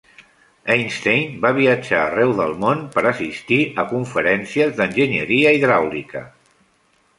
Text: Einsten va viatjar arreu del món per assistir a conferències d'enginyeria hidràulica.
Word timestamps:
Einsten 0.75 1.35
va 1.43 1.51
viatjar 1.57 1.99
arreu 2.05 2.33
del 2.39 2.55
món 2.63 2.81
per 2.97 3.05
assistir 3.11 3.61
a 3.83 3.87
conferències 3.93 4.75
d'enginyeria 4.83 5.55
hidràulica. 5.61 6.27